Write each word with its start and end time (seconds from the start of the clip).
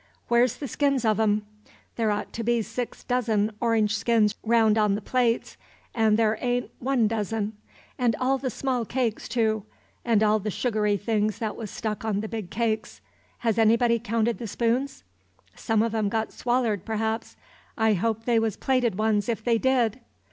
Where's 0.29 0.55
the 0.55 0.67
skins 0.67 1.05
of 1.05 1.19
'em? 1.19 1.45
There 1.95 2.09
ought 2.09 2.33
to 2.33 2.43
be 2.43 2.63
six 2.63 3.03
dozen 3.03 3.51
orange 3.59 3.95
skins 3.95 4.33
round 4.41 4.75
on 4.75 4.95
the 4.95 4.99
plates, 5.01 5.57
and 5.93 6.17
there 6.17 6.39
a'n't 6.43 6.71
one 6.79 7.07
dozen. 7.07 7.53
And 7.99 8.15
all 8.19 8.39
the 8.39 8.49
small 8.49 8.83
cakes, 8.83 9.29
too, 9.29 9.63
and 10.03 10.23
all 10.23 10.39
the 10.39 10.49
sugar 10.49 10.97
things 10.97 11.37
that 11.37 11.55
was 11.55 11.69
stuck 11.69 12.03
on 12.03 12.21
the 12.21 12.27
big 12.27 12.49
cakes. 12.49 12.99
Has 13.45 13.59
anybody 13.59 13.99
counted 13.99 14.39
the 14.39 14.47
spoons? 14.47 15.03
Some 15.53 15.83
of 15.83 15.93
'em 15.93 16.09
got 16.09 16.29
swallered, 16.33 16.83
perhaps. 16.83 17.35
I 17.77 17.93
hope 17.93 18.25
they 18.25 18.39
was 18.39 18.57
plated 18.57 18.97
ones, 18.97 19.29
if 19.29 19.43
they 19.43 19.59
did!" 19.59 19.99